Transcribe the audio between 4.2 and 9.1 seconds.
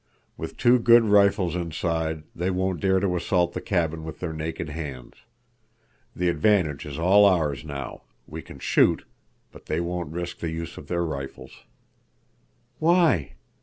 naked hands. The advantage is all ours now; we can shoot,